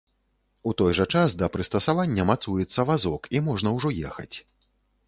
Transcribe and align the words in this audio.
У 0.69 0.71
той 0.79 0.95
жа 0.99 1.05
час, 1.17 1.35
да 1.41 1.49
прыстасавання 1.57 2.27
мацуецца 2.31 2.79
вазок, 2.93 3.21
і 3.39 3.45
можна 3.51 3.77
ўжо 3.79 3.89
ехаць. 4.11 4.33